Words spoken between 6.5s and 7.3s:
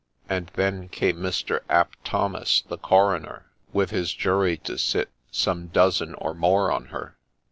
on her.